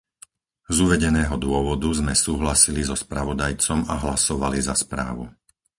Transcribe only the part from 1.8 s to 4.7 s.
sme súhlasili so spravodajcom a hlasovali